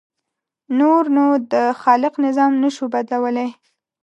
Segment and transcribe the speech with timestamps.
[0.79, 3.49] نور نو د خالق نظام نه شو بدلولی.